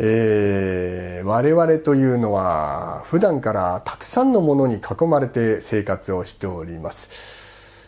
[0.00, 7.08] えー、我々というのは普段からたくさんのものに囲まれて生活をしております。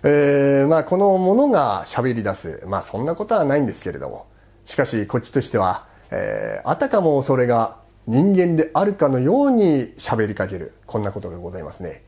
[0.03, 2.65] えー、まあこのものが喋り出す。
[2.67, 4.27] まあそんなことはないんですけれども。
[4.65, 10.75] しかしこっちとしては、えー、あたかもそれが人間であるかのように喋りかける。
[10.87, 12.03] こんなことがございますね。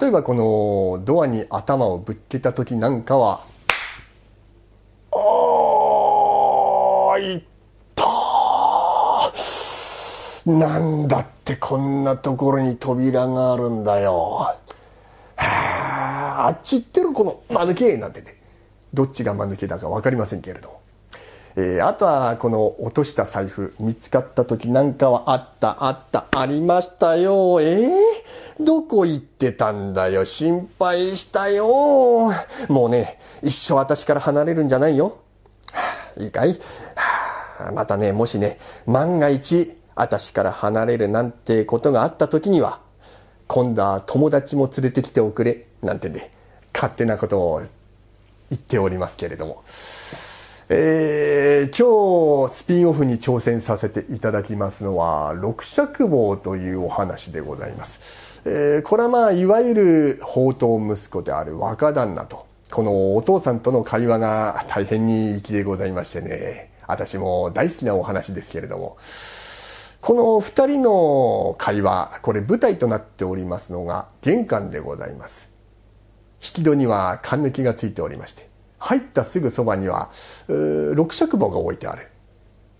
[0.00, 3.44] 例えばこのドアに頭をぶっけた時なんかは、
[5.12, 7.44] あー、い
[10.48, 14.14] なんだってこんなところに扉があるんだよ。
[14.14, 14.56] は
[15.36, 18.36] あ、あっち行ってるこの間抜けなんてね。
[18.94, 20.78] どっちが間抜けだか分かりませんけれど。
[21.56, 27.60] えー、あとはこの落とした財布見つかった時なんかはあったあったありましたよ。
[27.60, 30.24] えー、どこ行ってたんだよ。
[30.24, 31.66] 心配したよ。
[32.68, 35.18] もうね、一生私から離れるんじゃないよ。
[36.16, 36.58] いいかい
[37.74, 42.80] またね、もしね、万が一、私から離れるなんてことがあった時には、
[43.48, 46.30] 今度は友達も連れてきておくれ、なんてね、
[46.72, 47.68] 勝手なことを言
[48.58, 49.64] っておりますけれども。
[50.70, 68.98] えー、今日スピンオフに挑戦させていただきますのは六尺棒というお話でございます、えー、これはまあいわゆる宝刀息子である若旦那とこのお父さんとの会話が大変に粋でございましてね私も大好きなお話ですけれども
[70.08, 75.50] この二人の会話これ舞台となっておりますのが玄関でございます
[76.36, 80.08] 引き戸には缶抜きがついておりまして入ったすぐそばには、
[80.94, 82.08] 六尺棒が置いてある。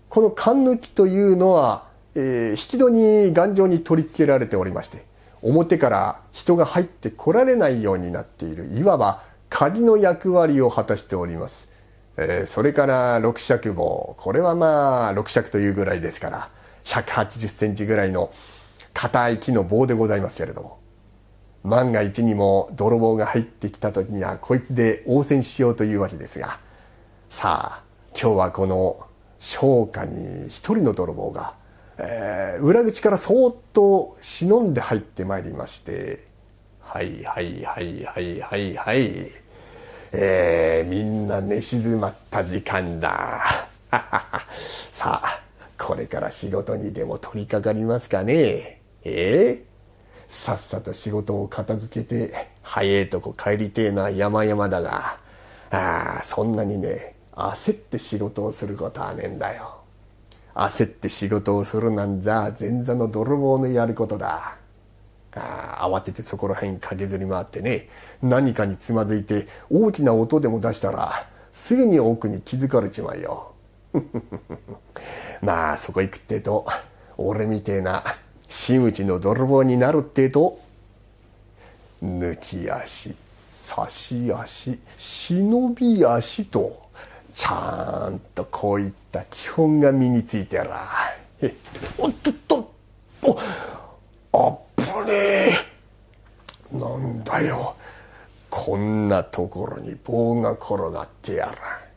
[0.07, 5.05] この缶抜きというのは、えー、引き戸に頑丈に取り付けられておりまして、
[5.43, 11.69] 表から人が入ってこられないようになっている、いわば鍵の役割を果たしております。
[12.17, 14.15] えー、それから六尺棒。
[14.17, 16.49] これはまあ、六尺というぐらいですから、
[16.89, 18.31] 180センチぐらいの
[18.93, 20.79] 硬い木の棒でございますけれども。
[21.63, 26.59] 万が一にも泥棒が入ってきた時にはこいつで応戦しようというわけですが
[27.27, 27.83] さあ
[28.19, 29.05] 今日はこの
[29.39, 31.55] 商家に一人の泥棒が、
[31.97, 36.27] えー、裏口からそーっと忍んで入ってまいりまして
[36.81, 39.11] はいはいはいはいはいはい
[40.11, 43.43] えー、みんな寝静まった時間だ
[44.91, 45.41] さあ
[45.79, 48.81] これから仕事にでも取り掛かりますかね？
[49.03, 49.63] え？
[49.65, 49.69] ー
[50.27, 55.17] さっさと仕事を片付けて、早いとこ帰りてえな山々だが、
[55.71, 59.79] ああ、そんなにね、焦って仕事をすることはねえんだよ。
[60.53, 64.57] 焦って仕事をするなんざ前座の泥棒のやることだ。
[65.33, 67.87] ああ慌ててそこら辺駆けずり回ってね、
[68.21, 73.53] 何かにつまずいて大きな音でも出したら、すぐに奥に気づかれちまうよ。
[75.41, 76.65] まあそこ行くってと、
[77.17, 78.03] 俺みてえな
[78.47, 80.59] 真打ちの泥棒になるってと
[82.03, 83.15] 抜き足
[83.47, 86.89] 差し足忍び足と
[87.33, 90.87] ちゃんとこういった基本が身についてら。
[91.97, 92.71] おっとっと
[93.21, 93.37] お
[94.33, 95.51] あっぱれ
[96.71, 97.75] なんだよ。
[98.49, 101.53] こんなところに棒が転がってやら。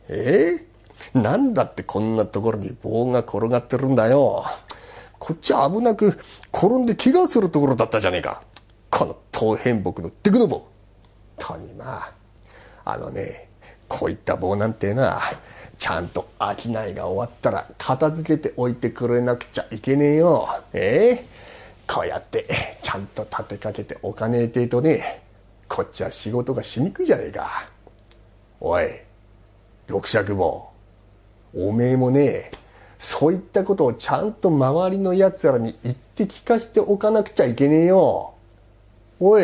[0.09, 0.55] え？
[0.59, 0.72] ー、
[1.13, 4.43] なんだってこんなところに棒が転がってるんだよ
[5.19, 6.17] こっちは危なく
[6.53, 8.41] 転んで怪我するところだったじゃねえか。
[8.89, 10.67] この当変木のテクノ棒。
[11.37, 12.11] とにま
[12.85, 13.49] あ、あのね、
[13.87, 15.21] こういった棒なんてな、
[15.77, 20.47] ちゃんと商いが終わったら片付けておいてくれなくちゃいけねえよ。
[20.73, 21.25] ええ？
[21.87, 22.45] こうやって
[22.81, 25.23] ちゃんと立てかけておかねえてえとね、
[25.69, 27.69] こっちは仕事がしにくいじゃねえか。
[28.59, 28.83] おい、
[29.87, 30.72] 六尺棒。
[31.55, 32.51] おめえもね、
[32.97, 38.33] そういったことをちゃんと周りの奴らに言って聞かしておかなくちゃいけねえよ。
[39.19, 39.43] おい、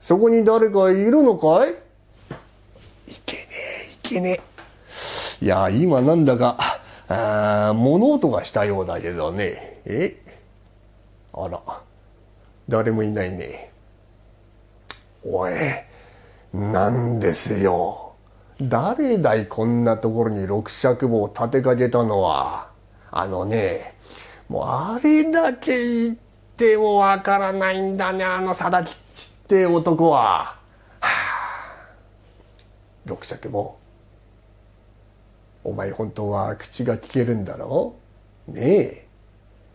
[0.00, 1.70] そこに誰かいるのかい？
[1.70, 1.74] い
[3.24, 3.42] けね
[3.90, 4.40] え、いけね
[5.40, 5.44] え。
[5.44, 6.56] いや、今なんだか、
[7.08, 9.80] あ物音がしたようだけどね。
[9.84, 10.16] え？
[11.34, 11.60] あら、
[12.68, 13.70] 誰もいないね。
[15.22, 15.52] おい、
[16.54, 18.05] なんですよ。
[18.60, 22.70] 誰だいこんなところに六尺棒を立てかけたのは？
[23.10, 23.94] あのね、
[24.48, 26.16] もうあれだけ言っ
[26.56, 30.18] てもわからないんだね、あの貞吉って男は。
[30.18, 30.56] は
[31.00, 31.08] あ、
[33.04, 33.76] 六尺棒。
[35.62, 37.96] お前本当は口が聞けるんだろ
[38.46, 39.06] ねえ。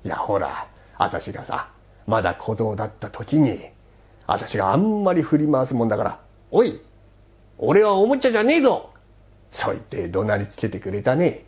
[0.05, 0.67] いやほら、
[0.97, 1.69] 私がさ、
[2.07, 3.59] まだ小僧だった時に、
[4.25, 6.19] 私があんまり振り回すもんだから、
[6.49, 6.81] おい
[7.63, 8.89] 俺はおもちゃじゃねえぞ。
[9.51, 11.45] そう言って怒鳴りつけてくれたね。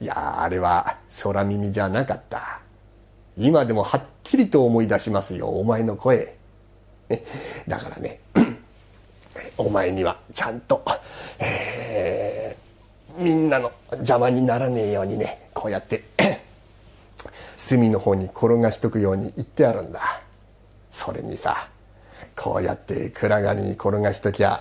[0.00, 2.60] いやあれは空耳じゃなかった。
[3.36, 6.36] 今でもはっきりと思い出しますよお前の声。
[7.66, 8.20] だからね
[9.58, 10.84] お前にはちゃんと、
[11.40, 16.04] えー、みんなの邪魔にならねえようにねこうやって
[17.56, 20.00] 隅の方に転がしとくように言ってあるんだ。
[20.92, 21.68] それにさ
[22.36, 24.60] こうやって暗がりに転がしときゃ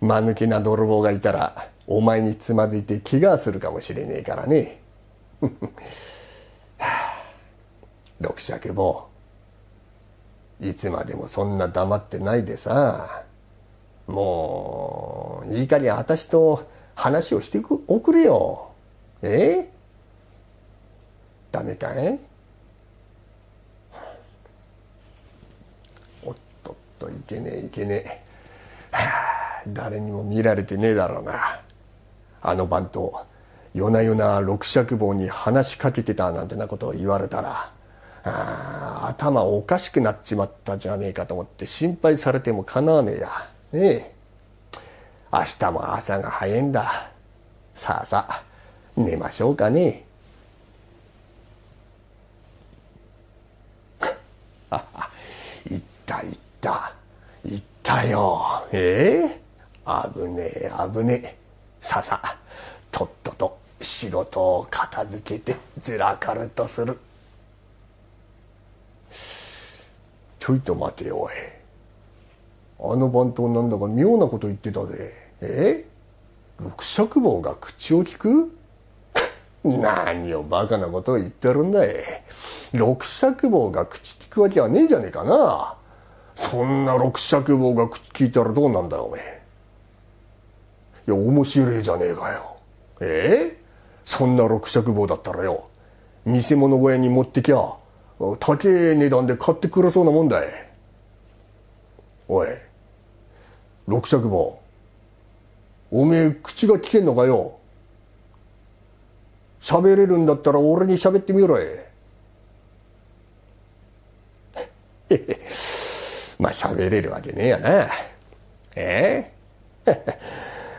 [0.00, 4.80] 間抜けな泥棒がいたらお前につまずいて怪我するかもしれねえからね。
[8.20, 9.08] 六尺棒
[10.60, 13.22] いつまでもそんな黙ってないでさ。
[14.06, 18.70] もういい加減私と話をしておくれよ。
[19.22, 19.70] ええ？
[21.50, 22.18] ダメかい？
[26.24, 28.22] おっとっといけねえいけねえ、
[29.68, 31.60] 誰にも見られてねえだろうな。
[32.42, 33.26] あの番頭
[33.74, 37.72] 夜な夜な六尺棒に話しかけてたなんてなことを言われたら
[38.24, 43.28] あ頭おかしくなっちまったじゃねえかと思って心配されてもかなわねえや。
[43.72, 44.12] ねえ。
[45.32, 47.10] 明日も朝が早いんだ。
[47.74, 48.42] さあさあ
[48.96, 50.04] 寝ましょうかね。
[54.70, 55.10] ああ
[55.68, 56.92] 行った行った。
[57.44, 58.66] 行ったよ。
[58.72, 59.45] ええ
[59.86, 61.36] 危ねえ危ねえ。
[61.80, 62.20] ささ
[62.90, 66.98] とっとと仕事を片付けてずらかるとする。
[70.38, 71.32] ちょいと待てよおい。
[72.78, 75.12] あの番頭なんだか妙なこと言ってたぜ。
[75.40, 75.84] え？
[76.58, 78.56] 六尺棒が口を聞く？
[79.64, 81.88] 何をバカなことを言ってるんだい。
[82.72, 85.74] 六尺棒が口聞くわけはねえじゃねえかな。
[86.34, 89.42] そんな六尺棒が口聞いたらどうなんだよおめえ。
[91.06, 92.56] いや面白いじゃねえかよ。
[93.00, 93.52] え？
[93.52, 93.56] え
[94.04, 95.68] そんな六尺棒だったらよ。
[96.24, 97.56] 見せ物小屋に持ってきゃ
[98.40, 100.46] 高え値段で買ってくれそうなもんだい。
[102.28, 102.48] おい
[103.86, 104.58] 六尺棒
[105.92, 107.58] おめえ口が聞けんのかよ。
[109.60, 111.66] 喋れるんだったら俺に喋ってみろい。
[116.38, 117.86] まあ喋れるわけねえやな。
[118.74, 119.32] え
[119.86, 119.92] え？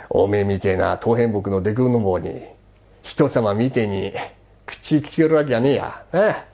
[0.10, 2.42] おめえみてえな東変木のデクの棒に。
[3.04, 4.12] 人様みてえに
[4.66, 5.86] 口聞けるわけやねえや。
[5.86, 6.46] ああ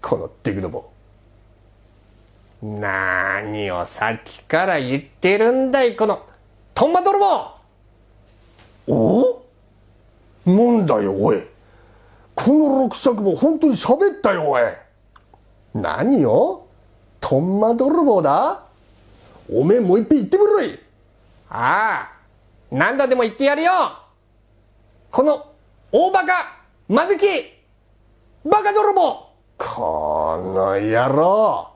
[0.00, 0.90] このデクノボ
[2.62, 6.26] 何をさっきから言ってるんだいこの
[6.74, 7.52] トンマ泥棒
[8.86, 9.42] お？
[10.46, 11.36] なんだよおい。
[12.34, 14.62] この六尺棒本当に喋ったよおい。
[15.74, 16.66] 何を？
[17.20, 18.64] トンマ泥棒だ。
[19.50, 20.78] おめえもう一遍言ってみろい。
[21.54, 22.12] ああ
[22.70, 23.72] 何度でも言ってやるよ。
[25.10, 25.52] この
[25.92, 27.26] 大バカ間抜き
[28.48, 29.28] バカ泥棒。
[29.58, 31.68] この野郎。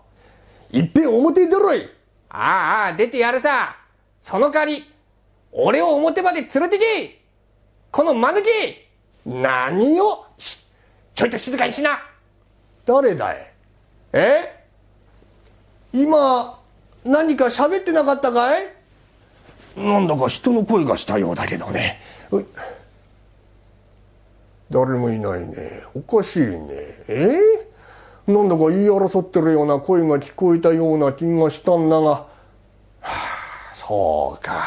[0.72, 1.82] いっぺん表に出ろい。
[2.30, 3.76] ああ出てやるさ。
[4.18, 4.90] その代わり
[5.52, 7.22] 俺を表まで連れてけ
[7.90, 8.48] この間抜き
[9.26, 10.24] 何を？
[10.38, 12.02] ちょいと静かにしな。
[12.86, 13.52] 誰だい？
[14.14, 14.64] え？
[15.92, 16.60] 今
[17.04, 18.75] 何か喋ってなかったかい？
[19.76, 22.00] なんだか人の声がしたようだけどね。
[24.70, 25.82] 誰もいないね。
[25.94, 26.56] おかしいね。
[27.08, 27.38] え？
[28.26, 32.26] ー、なんだか言い争ってるような声が聞こえたような気がしたんだが、は
[33.00, 34.64] あ、そうか。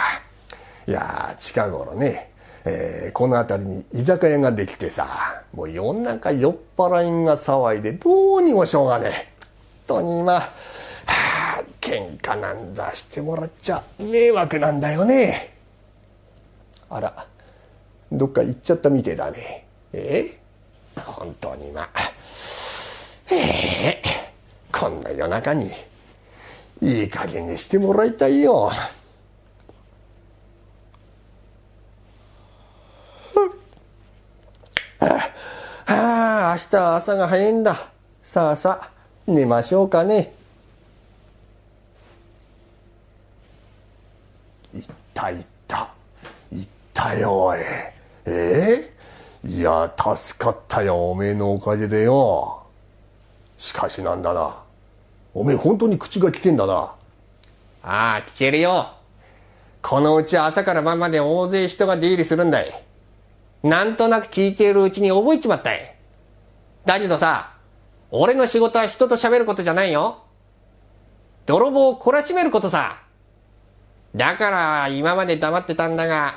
[0.87, 2.31] いや近頃ね、
[2.65, 9.29] えー、この辺りに居酒屋ができてさもう夜中酔っ払いが騒いでどうにもしょうがねえ。
[9.87, 10.39] 本当に今、
[11.89, 15.55] 喧嘩なんざしてもらっちゃ迷惑なんだよね。
[16.87, 17.25] あら
[18.11, 19.65] どっか行っちゃったみてえだね。
[19.93, 20.19] え？
[20.95, 21.89] え本当にまあ
[23.31, 23.35] え？
[23.35, 24.01] え
[24.71, 25.71] こんな夜中に
[26.79, 28.69] いい加減にしてもらいたいよ。
[35.01, 35.15] あ
[35.87, 37.75] あ明日は朝が早いんだ。
[38.21, 38.91] さあさあ
[39.25, 40.37] 寝ましょうかね。
[44.73, 44.83] いっ
[45.13, 45.89] たいった。
[46.51, 47.59] いったよおい。
[47.59, 47.93] え？
[48.25, 52.63] えー、いや助かったよおめえのおかげでよ。
[53.57, 54.55] しかしなんだな。
[55.33, 56.73] おめえ本当に口が聞けんだな。
[56.73, 58.93] ああ聞けるよ。
[59.81, 62.83] このうち朝から晩まで大勢人が出入りするんだい。
[63.63, 65.95] なんとなく聞いているうちに覚えちまったい。
[66.85, 67.53] だけどさ
[68.11, 70.23] 俺の仕事は人と喋ることじゃないよ。
[71.45, 72.97] 泥棒を懲らしめることさ。
[74.15, 76.33] だから今まで黙ってたんだが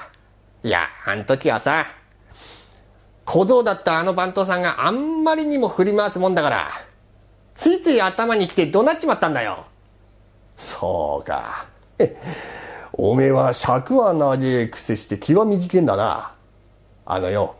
[0.62, 1.86] いやあん時はさ
[3.24, 6.68] 小僧だったあの番頭さんがあんまりにも振り回すもんだから、
[7.54, 9.64] ついつい頭に来て怒鳴っちまったんだよ。
[10.56, 11.66] そうか。
[12.92, 16.34] おめえは尺は長えくせして気は短いんだな。
[17.06, 17.56] あのよ、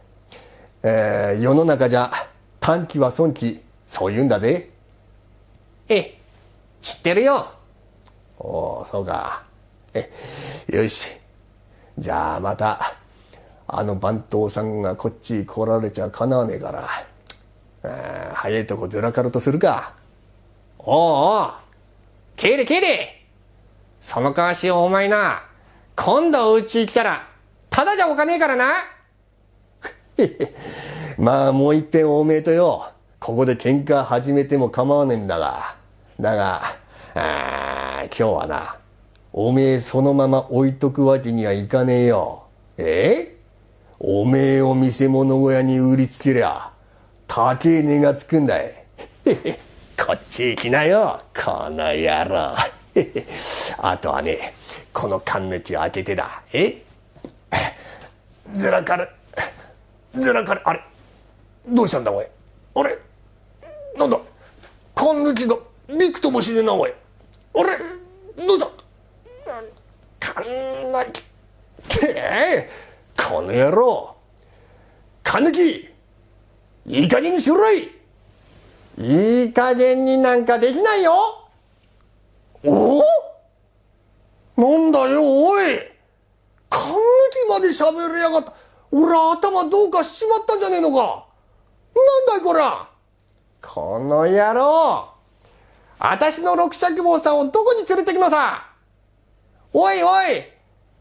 [0.82, 2.10] えー、世の中じゃ
[2.60, 4.70] 短期は損期、そう言うんだぜ。
[5.88, 6.18] ええ、
[6.80, 7.46] 知ってるよ。
[8.38, 9.44] おお、そうか。
[9.94, 10.10] え、
[10.68, 11.08] よし。
[11.98, 12.96] じゃあまた、
[13.66, 16.88] あの番頭さんがこっち来られちゃかなわねえから、
[17.84, 19.94] あ早いとこずらかるとするか。
[20.78, 21.52] おうおう、
[22.36, 23.24] 帰れ帰れ
[24.00, 25.44] そのかわしお前な、
[25.94, 27.28] 今度お家行ったら、
[27.70, 28.64] ただじゃおかねえからな。
[31.18, 35.76] まあもういっぺんおめえとよ、ここで喧嘩始めても構わねえんだが。
[36.18, 36.62] だが、
[37.14, 38.76] あ今日はな、
[39.34, 42.44] おめえそのまま置いとくわけにはいかねえよ。
[42.76, 43.34] え？
[43.98, 46.70] おめえを見せ物小屋に売りつけりゃ、
[47.26, 48.84] 高え値がつくんだい。
[49.96, 52.54] こっち行きなよ、この野郎。
[53.78, 54.52] あとはね、
[54.92, 56.42] この缶抜きを開けてだ。
[56.52, 56.82] え？
[58.52, 59.08] ずらかる。
[60.18, 60.60] ずらかる。
[60.64, 60.80] あれ？
[61.68, 62.26] どうしたんだおい？
[62.74, 62.98] あれ？
[63.96, 64.18] なんだ？
[64.94, 65.56] 缶抜きが
[65.88, 66.92] びくともしねえなおい。
[67.54, 67.78] あれ？
[68.46, 68.81] どうした
[70.20, 71.20] 缶抜き。
[71.20, 71.22] っ
[71.88, 72.68] て
[73.16, 74.16] この野郎。
[75.22, 75.90] 缶抜き
[76.86, 77.90] いい加減にしろい。
[78.98, 81.48] いい加減になんかできないよ。
[82.64, 83.02] おお？
[84.56, 85.64] なんだよおい。
[86.68, 88.52] 感激まで喋りやがった。
[88.90, 91.26] 俺頭どうかしちまったんじゃねえのか。
[91.94, 92.88] なんだいこら。
[93.60, 95.08] この野郎。
[95.98, 98.71] 私の六尺坊さんをどこに連れてくのさ
[99.74, 100.08] おいお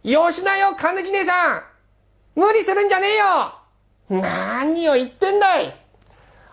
[0.08, 1.64] いよしなよ、金木姉さん
[2.36, 5.76] 無理するんじゃねえよ何を言ってんだい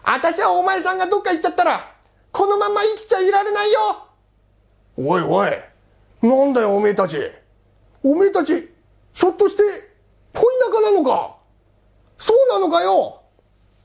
[0.02, 1.94] 私はお前さんがどっか行っちゃったら、
[2.32, 4.06] このまま生きちゃいられないよ
[4.96, 5.50] おいおい、
[6.22, 7.16] なんだよおめえたち。
[8.02, 8.68] おめえたち、
[9.12, 9.62] ひょっとして、
[10.32, 11.36] 恋仲なのか？
[12.16, 13.22] そうなのかよ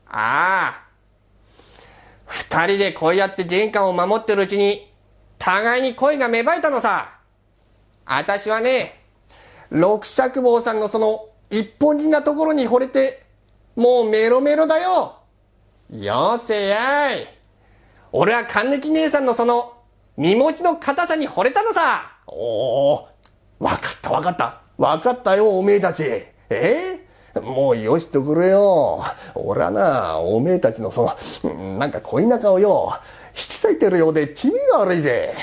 [0.08, 0.84] ああ。
[2.26, 4.92] 二人でこうやって玄関を守ってるうちに、
[5.38, 7.13] 互いに恋が芽生えたのさ。
[8.06, 9.00] あたしはね、
[9.70, 13.22] 六尺坊さんのその一本気なところに惚れて、
[13.76, 15.16] もうメロメロだよ。
[15.90, 17.26] よせやい。
[18.12, 19.72] 俺は神抜姉さんのその、
[20.16, 22.12] 身持ちの硬さに惚れたのさ。
[22.26, 23.08] おお、
[23.58, 24.60] わかったわかった。
[24.76, 26.04] わかったよ、おめえたち。
[26.50, 27.00] え？
[27.34, 29.02] ー、もうよしとくれよ。
[29.34, 32.92] 俺はな、おめえたちのその、なんか恋仲をよ、
[33.28, 35.34] 引き裂いてるようで気味が悪いぜ。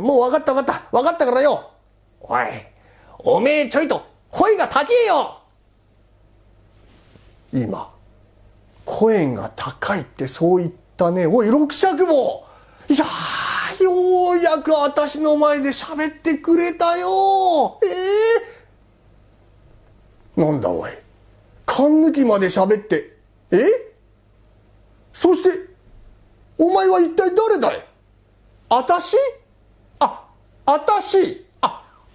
[0.00, 0.96] もうわかったわかった。
[0.96, 1.70] わかったからよ。
[2.20, 2.44] おい、
[3.18, 5.40] おめえちょいと声が高えよ。
[7.52, 7.92] 今。
[8.84, 11.26] 声が高いってそう言ったね。
[11.26, 12.46] おい、六尺も
[12.88, 17.78] いやー、ようやく私の前で喋ってくれたよ。
[17.82, 17.86] え
[20.36, 20.90] えー、なんだおい。
[21.66, 23.16] 勘抜きまで喋って、
[23.50, 23.58] え？
[25.12, 25.68] そして、
[26.56, 27.86] お前は一体誰だい？
[28.70, 29.16] あたし
[29.98, 30.28] あ、
[30.64, 31.46] あたし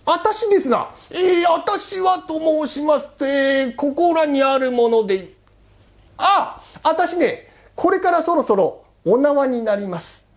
[0.06, 0.90] 私、ですが。
[1.12, 5.32] ええー、私はと申しますと、え、ここらにあるもので、
[6.18, 10.28] あ私ね、これからそろそろお縄になります。